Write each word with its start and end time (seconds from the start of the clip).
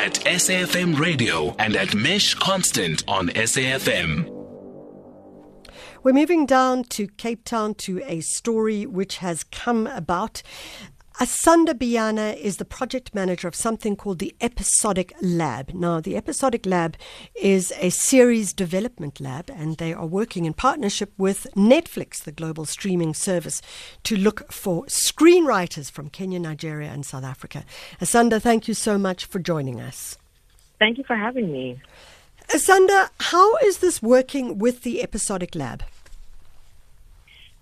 at 0.00 0.14
SAFM 0.24 0.98
Radio 0.98 1.54
and 1.58 1.76
at 1.76 1.94
Mesh 1.94 2.32
Constant 2.32 3.04
on 3.06 3.28
SAFM. 3.28 4.26
We're 6.02 6.14
moving 6.14 6.46
down 6.46 6.84
to 6.84 7.06
Cape 7.06 7.44
Town 7.44 7.74
to 7.74 8.00
a 8.06 8.20
story 8.20 8.86
which 8.86 9.18
has 9.18 9.44
come 9.44 9.86
about. 9.86 10.42
Asanda 11.18 11.74
Biyana 11.74 12.34
is 12.36 12.56
the 12.56 12.64
project 12.64 13.14
manager 13.14 13.46
of 13.46 13.54
something 13.54 13.94
called 13.94 14.20
the 14.20 14.34
Episodic 14.40 15.12
Lab. 15.20 15.74
Now, 15.74 16.00
the 16.00 16.16
Episodic 16.16 16.64
Lab 16.64 16.96
is 17.34 17.74
a 17.78 17.90
series 17.90 18.54
development 18.54 19.20
lab, 19.20 19.50
and 19.50 19.76
they 19.76 19.92
are 19.92 20.06
working 20.06 20.46
in 20.46 20.54
partnership 20.54 21.12
with 21.18 21.46
Netflix, 21.54 22.22
the 22.22 22.32
global 22.32 22.64
streaming 22.64 23.12
service, 23.12 23.60
to 24.04 24.16
look 24.16 24.50
for 24.50 24.84
screenwriters 24.86 25.90
from 25.90 26.08
Kenya, 26.08 26.38
Nigeria, 26.38 26.90
and 26.90 27.04
South 27.04 27.24
Africa. 27.24 27.64
Asanda, 28.00 28.40
thank 28.40 28.66
you 28.66 28.72
so 28.72 28.96
much 28.96 29.26
for 29.26 29.40
joining 29.40 29.78
us. 29.78 30.16
Thank 30.78 30.96
you 30.96 31.04
for 31.04 31.16
having 31.16 31.52
me. 31.52 31.82
Asanda, 32.48 33.10
how 33.20 33.56
is 33.58 33.78
this 33.78 34.00
working 34.00 34.56
with 34.58 34.82
the 34.82 35.02
Episodic 35.02 35.54
Lab? 35.54 35.82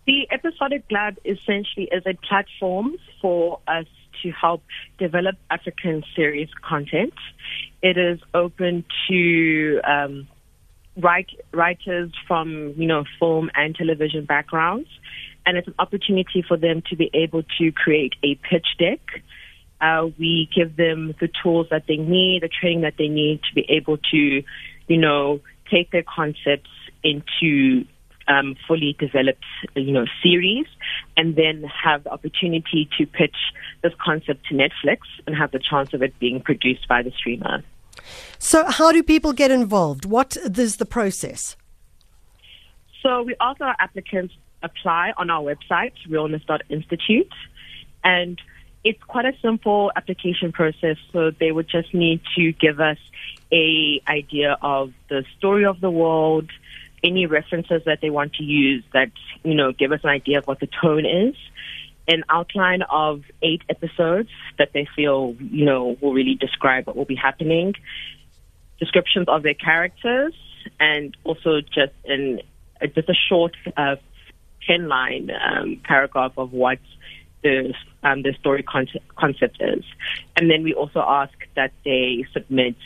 The 0.09 0.27
Episodic 0.30 0.85
Lab 0.91 1.19
essentially 1.27 1.87
is 1.93 2.03
a 2.07 2.15
platform 2.27 2.95
for 3.21 3.61
us 3.69 3.85
to 4.23 4.31
help 4.31 4.62
develop 4.98 5.37
African 5.51 6.03
series 6.17 6.48
content. 6.67 7.12
It 7.83 7.98
is 7.98 8.19
open 8.33 8.87
to 9.11 9.81
um, 9.87 10.27
write, 10.97 11.29
writers 11.53 12.11
from 12.27 12.73
you 12.79 12.87
know 12.87 13.05
film 13.19 13.51
and 13.55 13.75
television 13.75 14.25
backgrounds, 14.25 14.89
and 15.45 15.59
it's 15.59 15.69
an 15.69 15.75
opportunity 15.79 16.41
for 16.41 16.56
them 16.56 16.83
to 16.89 16.97
be 16.97 17.11
able 17.12 17.43
to 17.59 17.70
create 17.70 18.15
a 18.25 18.34
pitch 18.37 18.69
deck. 18.79 19.01
Uh, 19.79 20.06
we 20.19 20.48
give 20.56 20.75
them 20.79 21.15
the 21.20 21.29
tools 21.43 21.67
that 21.70 21.84
they 21.87 21.98
need, 21.98 22.45
the 22.45 22.48
training 22.48 22.81
that 22.81 22.95
they 22.97 23.09
need 23.09 23.43
to 23.43 23.55
be 23.55 23.67
able 23.69 23.98
to, 24.11 24.43
you 24.87 24.97
know, 24.97 25.42
take 25.70 25.91
their 25.91 26.03
concepts 26.03 26.70
into 27.05 27.84
um, 28.29 28.57
fully 28.67 28.95
developed, 28.98 29.45
you 29.75 29.93
know, 29.93 30.05
series, 30.23 30.67
and 31.17 31.34
then 31.34 31.65
have 31.65 32.05
the 32.05 32.11
opportunity 32.11 32.89
to 32.98 33.07
pitch 33.07 33.37
this 33.83 33.93
concept 33.98 34.47
to 34.47 34.55
Netflix 34.55 34.98
and 35.27 35.35
have 35.37 35.51
the 35.51 35.59
chance 35.59 35.93
of 35.95 36.03
it 36.03 36.19
being 36.19 36.41
produced 36.41 36.87
by 36.89 37.03
the 37.03 37.11
streamer. 37.11 37.62
So, 38.39 38.67
how 38.67 38.93
do 38.93 39.03
people 39.03 39.33
get 39.33 39.51
involved? 39.51 40.05
What 40.05 40.37
is 40.37 40.77
the 40.77 40.87
process? 40.87 41.57
So, 43.03 43.23
we 43.23 43.35
ask 43.41 43.61
our 43.61 43.77
applicants 43.79 44.35
apply 44.63 45.13
on 45.17 45.31
our 45.31 45.42
website, 45.42 45.92
realness.institute, 46.09 47.33
and 48.05 48.41
it's 48.85 49.03
quite 49.05 49.25
a 49.25 49.33
simple 49.42 49.91
application 49.97 50.53
process. 50.53 50.97
So, 51.13 51.31
they 51.31 51.53
would 51.53 51.69
just 51.69 51.92
need 51.95 52.20
to 52.37 52.53
give 52.53 52.81
us 52.81 52.98
a 53.53 54.01
idea 54.07 54.59
of 54.61 54.92
the 55.09 55.25
story 55.37 55.65
of 55.65 55.81
the 55.81 55.91
world, 55.91 56.51
any 57.03 57.27
references 57.27 57.83
that 57.87 58.01
they 58.01 58.11
want 58.11 58.35
to 58.35 58.45
use 58.45 58.85
that, 58.93 59.11
you 59.45 59.55
know, 59.55 59.73
give 59.73 59.93
us 59.93 60.01
an 60.03 60.11
idea 60.11 60.39
of 60.39 60.47
what 60.47 60.61
the 60.61 60.69
tone 60.81 61.07
is, 61.07 61.35
an 62.09 62.25
outline 62.29 62.83
of 62.91 63.23
eight 63.43 63.63
episodes 63.69 64.31
that 64.59 64.73
they 64.73 64.89
feel, 64.97 65.37
you 65.39 65.65
know, 65.65 65.97
will 66.01 66.13
really 66.13 66.35
describe 66.35 66.87
what 66.87 66.97
will 66.97 67.05
be 67.05 67.15
happening, 67.15 67.75
descriptions 68.79 69.29
of 69.29 69.43
their 69.43 69.55
characters, 69.55 70.35
and 70.81 71.17
also 71.25 71.61
just 71.61 71.93
an 72.07 72.41
just 72.95 73.09
a 73.09 73.15
short 73.29 73.55
uh, 73.77 73.97
ten 74.67 74.89
line 74.89 75.31
um, 75.31 75.81
paragraph 75.85 76.33
of 76.37 76.53
what 76.53 76.79
the 77.43 77.75
um, 78.03 78.23
the 78.23 78.33
story 78.41 78.63
con- 78.63 78.87
concept 79.17 79.59
is, 79.61 79.85
and 80.37 80.51
then 80.51 80.63
we 80.63 80.75
also 80.75 81.01
ask 81.01 81.35
that 81.57 81.73
they 81.85 82.25
submit 82.33 82.77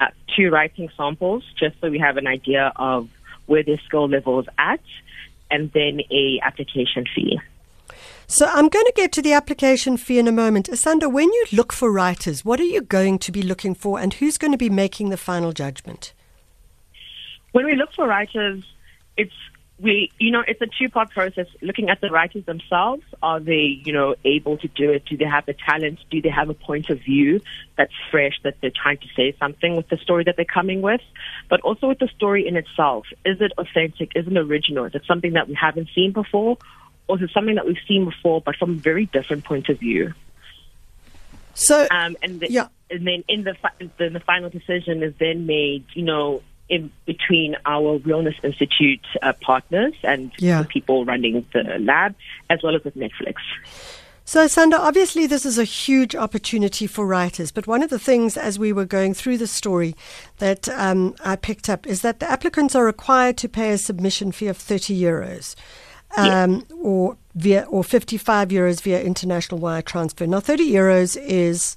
uh, 0.00 0.06
two 0.34 0.50
writing 0.50 0.88
samples 0.96 1.44
just 1.58 1.76
so 1.80 1.88
we 1.88 1.98
have 1.98 2.16
an 2.16 2.26
idea 2.26 2.72
of 2.76 3.08
where 3.46 3.62
their 3.62 3.78
skill 3.86 4.08
level 4.08 4.40
is 4.40 4.46
at, 4.58 4.80
and 5.50 5.72
then 5.72 6.00
a 6.10 6.40
application 6.42 7.06
fee. 7.14 7.40
So 8.28 8.46
I'm 8.46 8.68
going 8.68 8.84
to 8.84 8.92
get 8.96 9.12
to 9.12 9.22
the 9.22 9.32
application 9.32 9.96
fee 9.96 10.18
in 10.18 10.26
a 10.26 10.32
moment. 10.32 10.68
Asanda, 10.68 11.10
when 11.10 11.32
you 11.32 11.46
look 11.52 11.72
for 11.72 11.92
writers, 11.92 12.44
what 12.44 12.58
are 12.58 12.64
you 12.64 12.80
going 12.80 13.18
to 13.20 13.30
be 13.30 13.42
looking 13.42 13.74
for 13.74 14.00
and 14.00 14.14
who's 14.14 14.36
going 14.36 14.50
to 14.50 14.58
be 14.58 14.68
making 14.68 15.10
the 15.10 15.16
final 15.16 15.52
judgment? 15.52 16.12
When 17.52 17.64
we 17.64 17.76
look 17.76 17.92
for 17.94 18.06
writers, 18.08 18.64
it's 19.16 19.32
we, 19.78 20.10
you 20.18 20.30
know, 20.30 20.42
it's 20.46 20.60
a 20.62 20.66
two-part 20.66 21.10
process. 21.10 21.46
Looking 21.60 21.90
at 21.90 22.00
the 22.00 22.08
writers 22.08 22.46
themselves, 22.46 23.02
are 23.22 23.40
they, 23.40 23.80
you 23.84 23.92
know, 23.92 24.14
able 24.24 24.56
to 24.58 24.68
do 24.68 24.90
it? 24.90 25.04
Do 25.04 25.18
they 25.18 25.26
have 25.26 25.44
the 25.44 25.52
talent? 25.52 25.98
Do 26.10 26.22
they 26.22 26.30
have 26.30 26.48
a 26.48 26.54
point 26.54 26.88
of 26.88 27.00
view 27.00 27.42
that's 27.76 27.92
fresh? 28.10 28.40
That 28.42 28.56
they're 28.62 28.70
trying 28.70 28.98
to 28.98 29.08
say 29.14 29.36
something 29.38 29.76
with 29.76 29.88
the 29.88 29.98
story 29.98 30.24
that 30.24 30.36
they're 30.36 30.46
coming 30.46 30.80
with, 30.80 31.02
but 31.50 31.60
also 31.60 31.88
with 31.88 31.98
the 31.98 32.08
story 32.08 32.48
in 32.48 32.56
itself. 32.56 33.06
Is 33.26 33.40
it 33.40 33.52
authentic? 33.58 34.12
Is 34.14 34.26
it 34.26 34.36
original? 34.36 34.86
Is 34.86 34.94
it 34.94 35.02
something 35.06 35.34
that 35.34 35.46
we 35.46 35.54
haven't 35.54 35.90
seen 35.94 36.12
before, 36.12 36.56
or 37.06 37.16
is 37.16 37.22
it 37.22 37.30
something 37.34 37.56
that 37.56 37.66
we've 37.66 37.76
seen 37.86 38.06
before, 38.06 38.40
but 38.40 38.56
from 38.56 38.70
a 38.70 38.76
very 38.76 39.04
different 39.06 39.44
point 39.44 39.68
of 39.68 39.78
view? 39.78 40.14
So, 41.52 41.86
um, 41.90 42.16
and 42.22 42.40
the, 42.40 42.50
yeah, 42.50 42.68
and 42.90 43.06
then 43.06 43.24
in 43.28 43.44
the 43.44 43.56
the, 43.98 44.08
the 44.08 44.20
final 44.20 44.50
decision 44.50 45.02
is 45.02 45.14
then 45.18 45.46
made, 45.46 45.84
you 45.94 46.02
know, 46.02 46.42
in 46.68 46.90
between 47.04 47.56
our 47.64 47.98
Realness 47.98 48.34
Institute 48.42 49.04
uh, 49.22 49.32
partners 49.40 49.94
and 50.02 50.32
yeah. 50.38 50.62
the 50.62 50.68
people 50.68 51.04
running 51.04 51.46
the 51.52 51.78
lab, 51.78 52.14
as 52.50 52.62
well 52.62 52.74
as 52.74 52.84
with 52.84 52.96
Netflix. 52.96 53.36
So, 54.28 54.44
Asanda, 54.44 54.76
obviously 54.80 55.28
this 55.28 55.46
is 55.46 55.56
a 55.56 55.62
huge 55.62 56.16
opportunity 56.16 56.88
for 56.88 57.06
writers, 57.06 57.52
but 57.52 57.68
one 57.68 57.84
of 57.84 57.90
the 57.90 57.98
things 57.98 58.36
as 58.36 58.58
we 58.58 58.72
were 58.72 58.84
going 58.84 59.14
through 59.14 59.38
the 59.38 59.46
story 59.46 59.94
that 60.38 60.68
um, 60.70 61.14
I 61.24 61.36
picked 61.36 61.68
up 61.68 61.86
is 61.86 62.02
that 62.02 62.18
the 62.18 62.28
applicants 62.28 62.74
are 62.74 62.84
required 62.84 63.36
to 63.38 63.48
pay 63.48 63.70
a 63.70 63.78
submission 63.78 64.32
fee 64.32 64.48
of 64.48 64.56
30 64.56 65.00
euros. 65.00 65.54
Um, 66.16 66.64
or 66.80 67.18
via 67.34 67.64
or 67.64 67.84
55 67.84 68.48
euros 68.48 68.80
via 68.80 69.02
international 69.02 69.60
wire 69.60 69.82
transfer. 69.82 70.26
Now 70.26 70.40
30 70.40 70.72
euros 70.72 71.18
is 71.20 71.76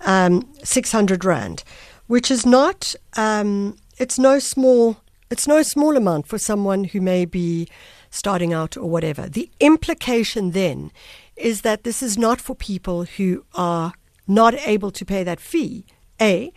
um, 0.00 0.48
600 0.64 1.24
rand, 1.24 1.62
which 2.08 2.30
is 2.30 2.44
not 2.44 2.94
um, 3.16 3.76
it's 3.98 4.18
no 4.18 4.38
small 4.38 4.98
it's 5.30 5.46
no 5.46 5.62
small 5.62 5.96
amount 5.96 6.26
for 6.26 6.38
someone 6.38 6.84
who 6.84 7.00
may 7.00 7.26
be 7.26 7.68
starting 8.10 8.54
out 8.54 8.78
or 8.78 8.88
whatever. 8.88 9.28
The 9.28 9.50
implication 9.60 10.52
then 10.52 10.90
is 11.36 11.60
that 11.60 11.84
this 11.84 12.02
is 12.02 12.16
not 12.16 12.40
for 12.40 12.54
people 12.56 13.04
who 13.04 13.44
are 13.54 13.92
not 14.26 14.54
able 14.66 14.90
to 14.90 15.04
pay 15.04 15.22
that 15.24 15.38
fee, 15.38 15.84
A, 16.20 16.50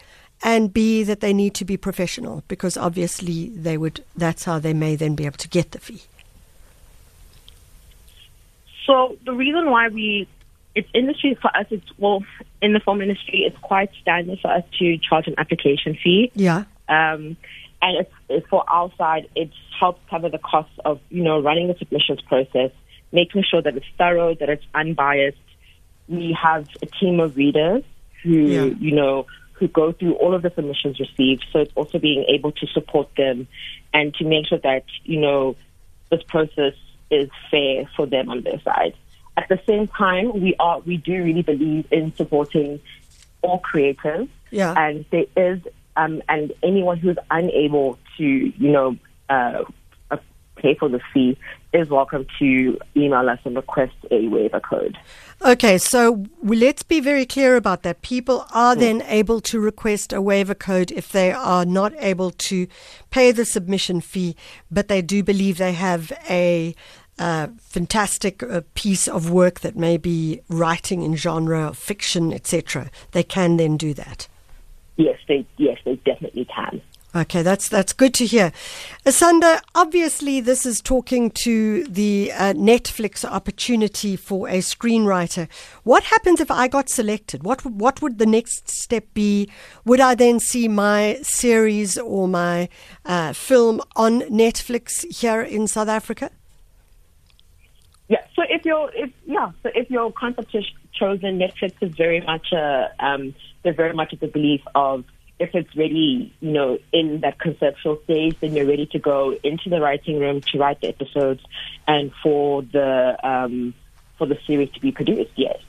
and 0.44 0.74
B, 0.74 1.04
that 1.04 1.20
they 1.20 1.34
need 1.34 1.54
to 1.56 1.66
be 1.66 1.76
professional 1.78 2.44
because 2.48 2.78
obviously 2.78 3.50
they 3.50 3.78
would 3.78 4.04
that's 4.16 4.46
how 4.46 4.58
they 4.58 4.74
may 4.74 4.96
then 4.96 5.16
be 5.16 5.26
able 5.26 5.38
to 5.38 5.50
get 5.50 5.72
the 5.72 5.80
fee. 5.80 6.04
So 8.86 9.18
the 9.26 9.34
reason 9.34 9.70
why 9.70 9.90
we 9.90 10.28
it's 10.74 10.90
industry 10.94 11.38
for 11.42 11.56
us 11.56 11.66
it's 11.70 11.86
well 11.98 12.24
in 12.62 12.74
the 12.74 12.80
film 12.80 13.02
industry 13.02 13.44
it's 13.46 13.58
quite 13.58 13.92
standard 14.02 14.40
for 14.40 14.50
us 14.50 14.64
to 14.80 14.98
charge 14.98 15.28
an 15.28 15.36
application 15.38 15.98
fee. 16.02 16.32
Yeah. 16.34 16.64
Um, 16.92 17.38
and 17.82 17.98
it's, 18.02 18.12
it's 18.30 18.48
for 18.48 18.64
our 18.70 18.92
side, 18.98 19.28
it 19.36 19.50
helps 19.80 20.02
cover 20.10 20.30
the 20.30 20.38
costs 20.38 20.78
of, 20.86 21.00
you 21.10 21.24
know, 21.24 21.42
running 21.42 21.68
the 21.68 21.76
submissions 21.80 22.22
process, 22.22 22.72
making 23.12 23.44
sure 23.50 23.62
that 23.62 23.76
it's 23.76 23.86
thorough, 23.98 24.36
that 24.36 24.50
it's 24.50 24.66
unbiased. 24.76 25.38
We 26.08 26.38
have 26.40 26.68
a 26.82 26.86
team 26.86 27.20
of 27.20 27.38
readers 27.38 27.84
who, 28.22 28.30
yeah. 28.30 28.66
you 28.66 28.92
know, 28.92 29.26
who 29.54 29.68
go 29.68 29.94
through 29.94 30.14
all 30.16 30.36
of 30.36 30.42
the 30.42 30.52
submissions 30.54 31.00
received. 31.00 31.46
So 31.52 31.60
it's 31.60 31.72
also 31.76 31.98
being 31.98 32.26
able 32.28 32.52
to 32.52 32.68
support 32.68 33.10
them 33.16 33.48
and 33.94 34.14
to 34.16 34.26
make 34.26 34.48
sure 34.48 34.60
that, 34.60 34.84
you 35.04 35.20
know, 35.20 35.56
this 36.10 36.22
process 36.24 36.74
is 37.10 37.30
fair 37.50 37.90
for 37.96 38.06
them 38.06 38.30
on 38.30 38.42
their 38.42 38.60
side. 38.62 38.96
At 39.38 39.48
the 39.50 39.60
same 39.66 39.88
time, 39.88 40.42
we 40.42 40.56
are 40.60 40.80
we 40.80 40.98
do 40.98 41.24
really 41.24 41.42
believe 41.42 41.88
in 41.92 42.14
supporting 42.16 42.80
all 43.42 43.60
creators. 43.60 44.28
Yeah. 44.50 44.74
And 44.78 45.06
there 45.10 45.26
is 45.38 45.62
um, 45.98 46.22
and 46.30 46.54
anyone 46.64 46.98
who's 46.98 47.18
unable 47.30 47.98
to, 48.18 48.24
you 48.24 48.72
know, 48.72 48.98
uh, 49.30 49.64
uh, 50.10 50.18
pay 50.56 50.76
for 50.76 50.90
the 50.90 51.00
fee 51.14 51.38
is 51.74 51.90
welcome 51.90 52.26
to 52.38 52.78
email 52.96 53.30
us 53.30 53.40
and 53.46 53.56
request 53.56 53.96
a 54.10 54.28
waiver 54.28 54.60
code. 54.60 54.98
Okay, 55.42 55.78
so 55.78 56.26
let's 56.44 56.84
be 56.84 57.00
very 57.00 57.26
clear 57.26 57.56
about 57.56 57.84
that. 57.84 58.02
People 58.02 58.46
are 58.54 58.76
then 58.76 59.02
able 59.04 59.42
to 59.42 59.60
request 59.60 60.14
a 60.14 60.22
waiver 60.22 60.54
code 60.54 60.92
if 60.92 61.12
they 61.12 61.32
are 61.32 61.66
not 61.66 61.94
able 61.98 62.32
to 62.32 62.68
pay 63.10 63.32
the 63.32 63.46
submission 63.46 64.02
fee, 64.02 64.36
but 64.70 64.88
they 64.88 65.02
do 65.02 65.24
believe 65.24 65.58
they 65.58 65.74
have 65.74 66.12
a 66.30 66.76
uh, 67.18 67.48
fantastic 67.60 68.44
uh, 68.44 68.62
piece 68.74 69.08
of 69.08 69.30
work 69.30 69.62
that 69.62 69.76
may 69.76 69.98
be 69.98 70.42
writing 70.50 71.04
in 71.04 71.16
genre, 71.16 71.74
fiction, 71.74 72.34
etc. 72.34 72.90
They 73.12 73.24
can 73.24 73.58
then 73.58 73.78
do 73.78 73.94
that. 73.94 74.28
Yes, 74.98 75.18
they 75.28 75.46
yes 75.58 75.78
they 75.86 75.96
definitely 75.98 76.46
can. 76.46 76.82
Okay, 77.14 77.42
that's 77.42 77.68
that's 77.68 77.92
good 77.92 78.14
to 78.16 78.26
hear. 78.26 78.54
Asanda, 79.06 79.60
obviously 79.76 80.40
this 80.40 80.66
is 80.66 80.80
talking 80.80 81.30
to 81.32 81.84
the 81.84 82.32
uh, 82.32 82.54
Netflix 82.54 83.26
opportunity 83.26 84.16
for 84.16 84.48
a 84.48 84.60
screenwriter. 84.60 85.50
What 85.84 86.04
happens 86.04 86.40
if 86.40 86.50
I 86.50 86.70
got 86.70 86.88
selected? 86.88 87.44
What 87.44 87.66
what 87.66 88.02
would 88.02 88.18
the 88.18 88.26
next 88.26 88.70
step 88.70 89.14
be? 89.14 89.50
Would 89.84 90.00
I 90.00 90.16
then 90.16 90.40
see 90.40 90.70
my 90.70 91.20
series 91.22 91.98
or 91.98 92.30
my 92.30 92.70
uh, 93.06 93.34
film 93.34 93.82
on 93.98 94.22
Netflix 94.22 95.06
here 95.14 95.42
in 95.42 95.68
South 95.68 95.90
Africa? 95.90 96.32
Yeah. 98.08 98.24
So 98.38 98.44
if 98.50 98.64
you're 98.64 98.90
if 98.96 99.12
yeah, 99.26 99.52
so 99.64 99.70
if 99.76 99.90
your 99.90 100.14
is 100.54 100.66
chosen, 101.02 101.40
Netflix 101.40 101.74
is 101.82 101.92
very 101.96 102.22
much 102.22 102.48
a 102.54 102.92
um, 103.00 103.34
they're 103.64 103.74
very 103.74 103.94
much 103.94 104.14
of 104.14 104.20
the 104.20 104.28
belief 104.28 104.62
of 104.76 105.04
if 105.40 105.56
it's 105.56 105.76
ready, 105.76 106.32
you 106.40 106.52
know, 106.52 106.78
in 106.94 107.22
that 107.22 107.40
conceptual 107.40 108.00
stage, 108.04 108.38
then 108.42 108.56
you're 108.56 108.68
ready 108.68 108.86
to 108.86 109.00
go 109.00 109.36
into 109.44 109.70
the 109.72 109.82
writing 109.82 110.20
room 110.20 110.40
to 110.42 110.60
write 110.60 110.80
the 110.82 110.88
episodes 110.88 111.42
and 111.88 112.12
for 112.22 112.62
the 112.62 113.18
um, 113.24 113.74
for 114.18 114.28
the 114.28 114.38
series 114.46 114.70
to 114.72 114.80
be 114.80 114.92
produced. 114.92 115.32
Yes. 115.36 115.60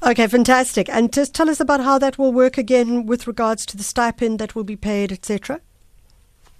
Okay, 0.00 0.26
fantastic. 0.28 0.88
And 0.88 1.12
just 1.12 1.34
tell 1.34 1.50
us 1.50 1.58
about 1.60 1.80
how 1.80 1.98
that 1.98 2.18
will 2.18 2.32
work 2.32 2.56
again 2.56 3.06
with 3.06 3.26
regards 3.26 3.66
to 3.66 3.76
the 3.76 3.82
stipend 3.82 4.38
that 4.38 4.54
will 4.54 4.64
be 4.64 4.76
paid, 4.76 5.10
etc. 5.10 5.60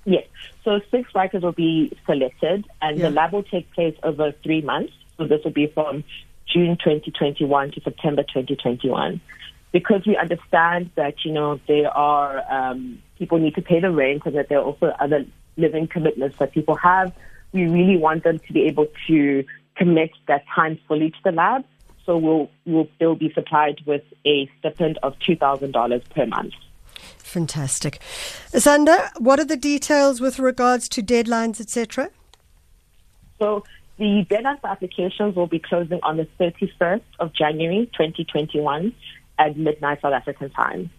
Yes. 0.04 0.26
So 0.64 0.80
six 0.90 1.14
writers 1.14 1.42
will 1.42 1.52
be 1.52 1.96
selected, 2.04 2.66
and 2.82 2.98
Yeah. 2.98 3.08
the 3.08 3.14
lab 3.14 3.32
will 3.32 3.44
take 3.44 3.70
place 3.72 3.96
over 4.02 4.32
three 4.42 4.62
months. 4.62 4.92
So 5.16 5.26
this 5.26 5.44
will 5.44 5.52
be 5.52 5.68
from 5.68 6.02
June 6.52 6.76
2021 6.76 7.72
to 7.72 7.80
September 7.80 8.22
2021. 8.22 9.20
Because 9.72 10.06
we 10.06 10.16
understand 10.16 10.90
that, 10.94 11.24
you 11.24 11.32
know, 11.32 11.60
there 11.66 11.90
are, 11.90 12.42
um, 12.50 13.02
people 13.18 13.38
need 13.38 13.56
to 13.56 13.62
pay 13.62 13.80
the 13.80 13.90
rent 13.90 14.22
and 14.24 14.36
that 14.36 14.48
there 14.48 14.58
are 14.58 14.64
also 14.64 14.86
other 15.00 15.26
living 15.56 15.88
commitments 15.88 16.38
that 16.38 16.52
people 16.52 16.76
have, 16.76 17.12
we 17.52 17.66
really 17.66 17.96
want 17.96 18.24
them 18.24 18.38
to 18.40 18.52
be 18.52 18.62
able 18.62 18.86
to 19.06 19.44
commit 19.76 20.10
that 20.28 20.44
time 20.54 20.78
fully 20.86 21.10
to 21.10 21.16
the 21.24 21.32
lab. 21.32 21.64
So 22.06 22.18
we'll, 22.18 22.50
we'll, 22.66 22.88
they'll 23.00 23.14
be 23.14 23.32
supplied 23.32 23.80
with 23.86 24.02
a 24.26 24.50
stipend 24.58 24.98
of 25.02 25.18
$2,000 25.20 26.10
per 26.10 26.26
month. 26.26 26.52
Fantastic. 27.18 28.00
Asanda, 28.52 29.10
what 29.18 29.40
are 29.40 29.44
the 29.44 29.56
details 29.56 30.20
with 30.20 30.38
regards 30.38 30.88
to 30.90 31.02
deadlines, 31.02 31.60
etc.? 31.60 32.10
So 33.38 33.64
the 33.98 34.26
deadline 34.28 34.58
for 34.58 34.68
applications 34.68 35.36
will 35.36 35.46
be 35.46 35.58
closing 35.58 36.00
on 36.02 36.16
the 36.16 36.26
31st 36.40 37.02
of 37.20 37.32
January 37.32 37.86
2021 37.94 38.92
at 39.38 39.56
midnight 39.56 40.00
South 40.02 40.12
African 40.12 40.50
time. 40.50 40.90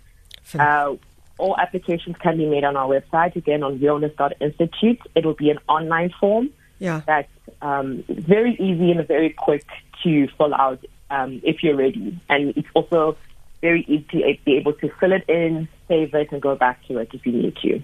Uh, 0.61 0.95
all 1.37 1.57
applications 1.57 2.15
can 2.17 2.37
be 2.37 2.45
made 2.45 2.63
on 2.63 2.77
our 2.77 2.87
website, 2.87 3.35
again 3.35 3.63
on 3.63 3.79
realness.institute. 3.79 4.99
It 5.15 5.25
will 5.25 5.33
be 5.33 5.49
an 5.49 5.59
online 5.67 6.11
form 6.19 6.49
Yeah. 6.79 7.01
that's 7.05 7.31
um, 7.61 8.03
very 8.09 8.53
easy 8.55 8.91
and 8.91 9.05
very 9.07 9.31
quick 9.31 9.65
to 10.03 10.27
fill 10.37 10.53
out 10.53 10.83
um, 11.09 11.41
if 11.43 11.63
you're 11.63 11.75
ready. 11.75 12.17
And 12.29 12.53
it's 12.55 12.67
also 12.73 13.17
very 13.61 13.81
easy 13.87 14.05
to 14.11 14.37
be 14.45 14.57
able 14.57 14.73
to 14.73 14.89
fill 14.99 15.11
it 15.11 15.27
in, 15.27 15.67
save 15.87 16.13
it, 16.13 16.31
and 16.31 16.41
go 16.41 16.55
back 16.55 16.85
to 16.87 16.97
it 16.97 17.09
if 17.13 17.25
you 17.25 17.31
need 17.31 17.55
to. 17.57 17.81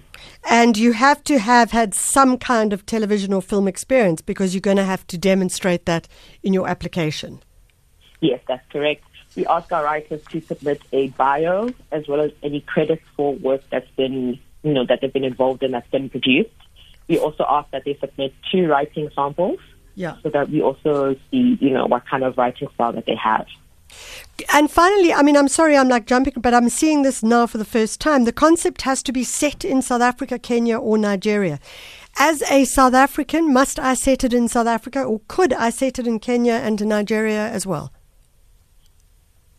And 0.48 0.76
you 0.76 0.92
have 0.92 1.22
to 1.24 1.38
have 1.38 1.70
had 1.70 1.94
some 1.94 2.38
kind 2.38 2.72
of 2.72 2.84
television 2.86 3.32
or 3.32 3.42
film 3.42 3.68
experience 3.68 4.20
because 4.20 4.54
you're 4.54 4.60
going 4.60 4.76
to 4.76 4.84
have 4.84 5.06
to 5.08 5.18
demonstrate 5.18 5.86
that 5.86 6.08
in 6.42 6.52
your 6.52 6.68
application. 6.68 7.42
Yes, 8.20 8.40
that's 8.46 8.66
correct. 8.70 9.04
We 9.34 9.46
ask 9.46 9.72
our 9.72 9.84
writers 9.84 10.22
to 10.30 10.40
submit 10.40 10.82
a 10.92 11.08
bio 11.10 11.70
as 11.90 12.06
well 12.06 12.20
as 12.20 12.32
any 12.42 12.60
credits 12.60 13.02
for 13.16 13.34
work 13.34 13.62
that's 13.70 13.90
been, 13.96 14.38
you 14.62 14.72
know, 14.72 14.84
that 14.86 15.00
they've 15.00 15.12
been 15.12 15.24
involved 15.24 15.62
in 15.62 15.70
that's 15.70 15.90
been 15.90 16.10
produced. 16.10 16.50
We 17.08 17.18
also 17.18 17.44
ask 17.48 17.70
that 17.70 17.84
they 17.84 17.96
submit 17.98 18.34
two 18.50 18.66
writing 18.68 19.10
samples 19.14 19.58
Yeah. 19.94 20.16
so 20.22 20.28
that 20.30 20.50
we 20.50 20.60
also 20.62 21.14
see, 21.30 21.56
you 21.60 21.70
know, 21.70 21.86
what 21.86 22.06
kind 22.06 22.24
of 22.24 22.36
writing 22.36 22.68
style 22.74 22.92
that 22.92 23.06
they 23.06 23.16
have. 23.16 23.46
And 24.52 24.70
finally, 24.70 25.12
I 25.12 25.22
mean, 25.22 25.36
I'm 25.36 25.48
sorry 25.48 25.76
I'm 25.76 25.88
like 25.88 26.06
jumping, 26.06 26.34
but 26.36 26.54
I'm 26.54 26.68
seeing 26.68 27.02
this 27.02 27.22
now 27.22 27.46
for 27.46 27.58
the 27.58 27.64
first 27.64 28.00
time. 28.00 28.24
The 28.24 28.32
concept 28.32 28.82
has 28.82 29.02
to 29.04 29.12
be 29.12 29.24
set 29.24 29.64
in 29.64 29.82
South 29.82 30.00
Africa, 30.02 30.38
Kenya, 30.38 30.78
or 30.78 30.98
Nigeria. 30.98 31.58
As 32.18 32.42
a 32.50 32.64
South 32.64 32.94
African, 32.94 33.52
must 33.52 33.78
I 33.78 33.94
set 33.94 34.24
it 34.24 34.34
in 34.34 34.48
South 34.48 34.66
Africa, 34.66 35.02
or 35.02 35.20
could 35.28 35.52
I 35.54 35.70
set 35.70 35.98
it 35.98 36.06
in 36.06 36.18
Kenya 36.18 36.54
and 36.54 36.84
Nigeria 36.86 37.48
as 37.48 37.66
well? 37.66 37.92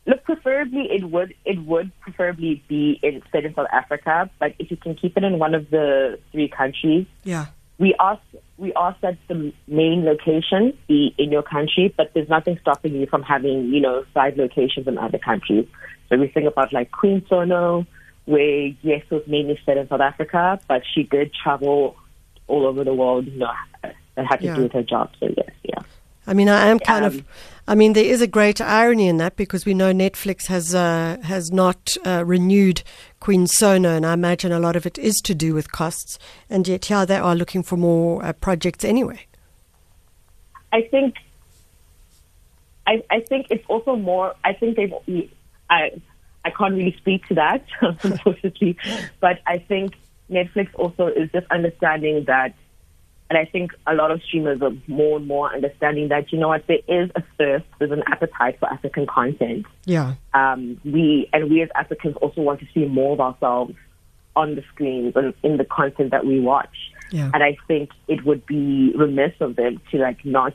Look, 0.05 0.23
preferably 0.25 0.91
it 0.91 1.05
would 1.09 1.33
it 1.45 1.63
would 1.65 1.89
preferably 2.01 2.61
be 2.67 2.99
in 3.01 3.23
set 3.31 3.45
in 3.45 3.55
South 3.55 3.69
Africa, 3.71 4.29
but 4.37 4.53
if 4.59 4.69
you 4.69 4.75
can 4.77 4.95
keep 4.95 5.15
it 5.15 5.23
in 5.23 5.39
one 5.39 5.55
of 5.55 5.69
the 5.69 6.19
three 6.31 6.49
countries, 6.49 7.05
Yeah. 7.23 7.45
we 7.79 7.95
ask 8.01 8.21
we 8.57 8.73
ask 8.75 8.99
that 9.01 9.17
the 9.27 9.51
main 9.67 10.05
location 10.05 10.77
be 10.87 11.13
in 11.17 11.31
your 11.31 11.43
country, 11.43 11.93
but 11.97 12.11
there's 12.13 12.29
nothing 12.29 12.57
stopping 12.61 12.93
you 12.93 13.07
from 13.07 13.23
having 13.23 13.73
you 13.73 13.81
know 13.81 14.05
side 14.13 14.37
locations 14.37 14.87
in 14.87 14.97
other 14.97 15.17
countries. 15.17 15.67
So 16.09 16.17
we 16.17 16.27
think 16.27 16.47
about 16.47 16.71
like 16.71 16.91
Queen 16.91 17.25
Sono, 17.27 17.85
where 18.25 18.67
yes, 18.81 19.03
was 19.09 19.23
mainly 19.27 19.59
set 19.65 19.77
in 19.77 19.87
South 19.87 20.01
Africa, 20.01 20.59
but 20.67 20.83
she 20.93 21.03
did 21.03 21.33
travel 21.33 21.95
all 22.47 22.65
over 22.65 22.83
the 22.83 22.93
world, 22.93 23.25
you 23.27 23.39
know, 23.39 23.51
that 23.81 24.25
had 24.25 24.41
to 24.41 24.45
Yeah. 24.47 24.55
do 24.55 24.63
with 24.63 24.73
her 24.73 24.83
job. 24.83 25.11
So 25.19 25.29
yes, 25.35 25.49
yeah. 25.63 25.81
I 26.25 26.33
mean, 26.33 26.49
I 26.49 26.67
am 26.67 26.79
kind 26.79 27.05
of. 27.05 27.15
Um, 27.15 27.25
I 27.65 27.75
mean, 27.75 27.93
there 27.93 28.03
is 28.03 28.21
a 28.21 28.27
great 28.27 28.59
irony 28.59 29.07
in 29.07 29.17
that 29.17 29.37
because 29.37 29.65
we 29.65 29.73
know 29.73 29.93
Netflix 29.93 30.47
has 30.47 30.75
uh, 30.75 31.17
has 31.23 31.51
not 31.51 31.95
uh, 32.05 32.23
renewed 32.25 32.83
Queen 33.19 33.47
Sono, 33.47 33.95
and 33.95 34.05
I 34.05 34.13
imagine 34.13 34.51
a 34.51 34.59
lot 34.59 34.75
of 34.75 34.85
it 34.85 34.97
is 34.97 35.15
to 35.21 35.33
do 35.33 35.53
with 35.53 35.71
costs. 35.71 36.19
And 36.49 36.67
yet, 36.67 36.89
yeah, 36.89 37.05
they 37.05 37.17
are 37.17 37.35
looking 37.35 37.63
for 37.63 37.77
more 37.77 38.23
uh, 38.23 38.33
projects 38.33 38.83
anyway. 38.83 39.27
I 40.73 40.81
think 40.81 41.15
I, 42.85 43.03
I 43.09 43.21
think 43.21 43.47
it's 43.49 43.65
also 43.67 43.95
more. 43.95 44.35
I 44.43 44.53
think 44.53 44.75
they've. 44.75 44.93
I 45.69 46.01
I 46.45 46.49
can't 46.49 46.73
really 46.73 46.95
speak 46.97 47.25
to 47.27 47.35
that, 47.35 47.65
unfortunately, 47.81 48.77
but 49.19 49.39
I 49.47 49.59
think 49.59 49.93
Netflix 50.29 50.69
also 50.75 51.07
is 51.07 51.31
just 51.31 51.47
understanding 51.51 52.25
that, 52.25 52.53
and 53.33 53.47
I 53.47 53.49
think 53.49 53.71
a 53.87 53.95
lot 53.95 54.11
of 54.11 54.21
streamers 54.21 54.61
are 54.61 54.73
more 54.85 55.17
and 55.17 55.27
more 55.27 55.51
understanding 55.51 56.09
that 56.09 56.31
you 56.31 56.37
know 56.37 56.49
what 56.49 56.67
there 56.67 56.81
is 56.87 57.09
a 57.15 57.23
thirst, 57.35 57.65
there's 57.79 57.89
an 57.89 58.03
appetite 58.05 58.59
for 58.59 58.71
African 58.71 59.07
content. 59.07 59.65
Yeah. 59.85 60.13
Um, 60.35 60.79
we 60.85 61.27
and 61.33 61.49
we 61.49 61.63
as 61.63 61.69
Africans 61.73 62.15
also 62.17 62.41
want 62.41 62.59
to 62.59 62.67
see 62.75 62.85
more 62.85 63.13
of 63.13 63.19
ourselves 63.19 63.73
on 64.35 64.53
the 64.53 64.63
screens 64.71 65.13
and 65.15 65.33
in 65.41 65.57
the 65.57 65.65
content 65.65 66.11
that 66.11 66.27
we 66.27 66.39
watch. 66.39 66.75
Yeah. 67.09 67.31
And 67.33 67.41
I 67.41 67.57
think 67.67 67.89
it 68.07 68.23
would 68.23 68.45
be 68.45 68.93
remiss 68.95 69.33
of 69.39 69.55
them 69.55 69.81
to 69.89 69.97
like 69.97 70.23
not, 70.23 70.53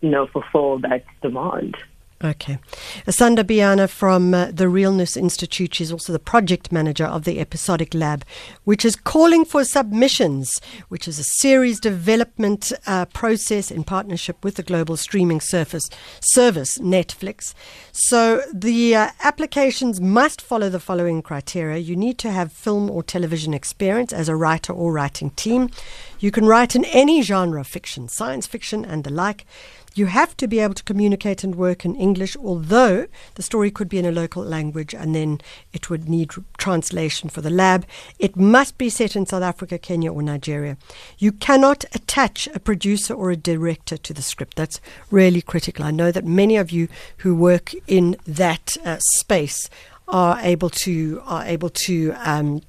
you 0.00 0.10
know, 0.10 0.26
fulfill 0.26 0.80
that 0.80 1.04
demand. 1.22 1.76
Okay. 2.22 2.58
Asanda 3.06 3.44
Biyana 3.44 3.88
from 3.88 4.34
uh, 4.34 4.50
the 4.50 4.68
Realness 4.68 5.16
Institute. 5.16 5.72
She's 5.72 5.92
also 5.92 6.12
the 6.12 6.18
project 6.18 6.72
manager 6.72 7.04
of 7.04 7.22
the 7.22 7.38
Episodic 7.38 7.94
Lab, 7.94 8.24
which 8.64 8.84
is 8.84 8.96
calling 8.96 9.44
for 9.44 9.64
submissions, 9.64 10.60
which 10.88 11.06
is 11.06 11.20
a 11.20 11.24
series 11.24 11.78
development 11.78 12.72
uh, 12.88 13.04
process 13.04 13.70
in 13.70 13.84
partnership 13.84 14.42
with 14.42 14.56
the 14.56 14.64
global 14.64 14.96
streaming 14.96 15.40
surface 15.40 15.88
service, 16.20 16.78
Netflix. 16.78 17.54
So 17.92 18.42
the 18.52 18.96
uh, 18.96 19.10
applications 19.22 20.00
must 20.00 20.40
follow 20.40 20.68
the 20.68 20.80
following 20.80 21.22
criteria. 21.22 21.78
You 21.78 21.94
need 21.94 22.18
to 22.18 22.32
have 22.32 22.50
film 22.50 22.90
or 22.90 23.04
television 23.04 23.54
experience 23.54 24.12
as 24.12 24.28
a 24.28 24.34
writer 24.34 24.72
or 24.72 24.92
writing 24.92 25.30
team. 25.30 25.70
You 26.18 26.32
can 26.32 26.46
write 26.46 26.74
in 26.74 26.84
any 26.86 27.22
genre, 27.22 27.62
fiction, 27.62 28.08
science 28.08 28.48
fiction, 28.48 28.84
and 28.84 29.04
the 29.04 29.10
like. 29.10 29.46
You 29.98 30.06
have 30.06 30.36
to 30.36 30.46
be 30.46 30.60
able 30.60 30.74
to 30.74 30.84
communicate 30.84 31.42
and 31.42 31.56
work 31.56 31.84
in 31.84 31.96
English, 31.96 32.36
although 32.36 33.08
the 33.34 33.42
story 33.42 33.72
could 33.72 33.88
be 33.88 33.98
in 33.98 34.04
a 34.04 34.12
local 34.12 34.44
language 34.44 34.94
and 34.94 35.12
then 35.12 35.40
it 35.72 35.90
would 35.90 36.08
need 36.08 36.30
translation 36.56 37.28
for 37.28 37.40
the 37.40 37.50
lab. 37.50 37.84
It 38.20 38.36
must 38.36 38.78
be 38.78 38.90
set 38.90 39.16
in 39.16 39.26
South 39.26 39.42
Africa, 39.42 39.76
Kenya, 39.76 40.12
or 40.12 40.22
Nigeria. 40.22 40.76
You 41.18 41.32
cannot 41.32 41.84
attach 41.96 42.46
a 42.54 42.60
producer 42.60 43.12
or 43.12 43.32
a 43.32 43.36
director 43.36 43.96
to 43.96 44.14
the 44.14 44.22
script. 44.22 44.56
That's 44.56 44.80
really 45.10 45.42
critical. 45.42 45.84
I 45.84 45.90
know 45.90 46.12
that 46.12 46.24
many 46.24 46.56
of 46.56 46.70
you 46.70 46.86
who 47.18 47.34
work 47.34 47.72
in 47.88 48.16
that 48.24 48.76
uh, 48.84 48.98
space 49.00 49.68
are 50.06 50.38
able 50.40 50.70
to 50.70 51.20
are 51.26 51.44
able 51.44 51.70
to 51.70 52.14
um, 52.18 52.62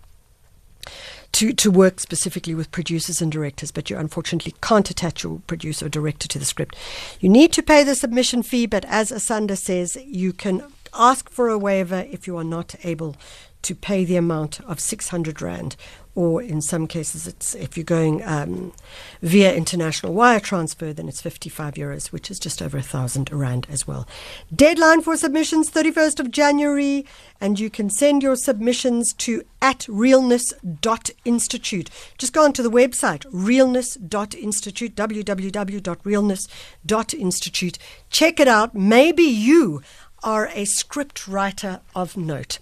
to, 1.34 1.54
to 1.54 1.72
work 1.72 2.00
specifically 2.00 2.56
with 2.56 2.72
producers 2.72 3.22
and 3.22 3.32
directors, 3.32 3.72
but 3.72 3.90
you 3.90 3.98
unfortunately 3.98 4.56
can't 4.62 4.90
attach 4.90 5.24
your 5.24 5.42
producer 5.48 5.86
or 5.86 5.90
director 5.90 6.28
to 6.28 6.40
the 6.40 6.46
script. 6.46 6.76
You 7.20 7.30
need 7.30 7.54
to 7.54 7.64
pay 7.64 7.84
the 7.84 7.96
submission 7.96 8.44
fee, 8.44 8.66
but 8.66 8.86
as 8.86 9.12
Asanda 9.12 9.58
says, 9.58 9.98
you 10.06 10.34
can 10.34 10.64
ask 10.94 11.30
for 11.30 11.50
a 11.50 11.58
waiver 11.58 12.06
if 12.10 12.28
you 12.28 12.38
are 12.38 12.44
not 12.44 12.76
able 12.84 13.16
to 13.62 13.76
pay 13.76 14.06
the 14.06 14.16
amount 14.16 14.62
of 14.62 14.80
600 14.80 15.42
Rand, 15.42 15.76
or 16.16 16.42
in 16.42 16.62
some 16.62 16.88
cases, 16.88 17.28
it's 17.28 17.54
if 17.56 17.78
you're 17.78 17.84
going 17.84 18.24
um, 18.26 18.74
via 19.22 19.54
international 19.54 20.14
wire 20.14 20.40
transfer, 20.40 20.92
then 20.92 21.08
it's 21.08 21.22
55 21.22 21.76
euros, 21.76 22.08
which 22.08 22.30
is 22.30 22.40
just 22.40 22.62
over 22.62 22.78
a 22.78 22.82
thousand 22.82 23.32
Rand 23.32 23.68
as 23.70 23.88
well. 23.88 24.06
Deadline 24.54 25.02
for 25.02 25.16
submissions, 25.16 25.72
31st 25.72 26.20
of 26.20 26.32
January, 26.32 27.06
and 27.40 27.58
you 27.60 27.70
can 27.70 27.90
send 27.90 28.22
your 28.22 28.36
submissions 28.36 29.14
to 29.14 29.44
at 29.62 29.88
realness.institute. 29.88 31.90
Just 32.18 32.34
go 32.34 32.44
onto 32.44 32.64
the 32.64 32.72
website, 32.72 33.26
realness.institute, 33.32 34.96
www.realness.institute. 34.96 37.80
Check 38.10 38.40
it 38.40 38.48
out. 38.48 38.76
Maybe 38.76 39.24
you 39.24 39.82
are 40.24 40.50
a 40.54 40.66
script 40.66 41.28
writer 41.28 41.82
of 41.96 42.18
note. 42.18 42.60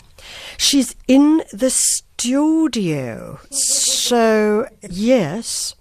She's 0.58 0.96
in 1.08 1.44
the 1.52 1.70
studio. 1.70 3.40
So, 3.50 4.68
yes, 4.90 5.76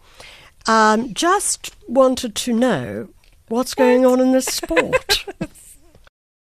um, 0.67 1.15
just 1.15 1.75
wanted 1.89 2.35
to 2.35 2.53
know 2.53 3.09
what's 3.49 3.75
going 3.75 4.05
on 4.05 4.21
in 4.21 4.33
the 4.33 4.43
sport. 4.43 5.27